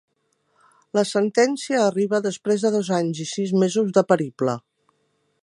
La 0.99 1.03
sentència 1.09 1.83
arriba 1.89 2.21
després 2.29 2.65
de 2.65 2.73
dos 2.77 2.91
anys 3.01 3.23
i 3.27 3.29
sis 3.35 3.55
mesos 3.67 3.95
de 4.01 4.07
periple. 4.15 4.59